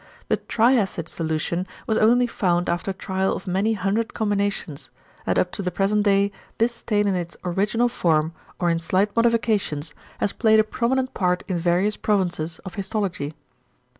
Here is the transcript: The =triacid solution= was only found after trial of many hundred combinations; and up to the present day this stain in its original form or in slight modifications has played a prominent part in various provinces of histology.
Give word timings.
The 0.29 0.37
=triacid 0.37 1.07
solution= 1.07 1.67
was 1.85 1.99
only 1.99 2.25
found 2.25 2.69
after 2.69 2.91
trial 2.91 3.35
of 3.35 3.45
many 3.45 3.73
hundred 3.73 4.15
combinations; 4.15 4.89
and 5.27 5.37
up 5.37 5.51
to 5.51 5.61
the 5.61 5.69
present 5.69 6.01
day 6.01 6.31
this 6.57 6.73
stain 6.73 7.07
in 7.07 7.13
its 7.13 7.37
original 7.43 7.87
form 7.87 8.33
or 8.57 8.71
in 8.71 8.79
slight 8.79 9.15
modifications 9.15 9.93
has 10.17 10.33
played 10.33 10.59
a 10.59 10.63
prominent 10.63 11.13
part 11.13 11.43
in 11.47 11.59
various 11.59 11.97
provinces 11.97 12.57
of 12.65 12.73
histology. 12.73 13.35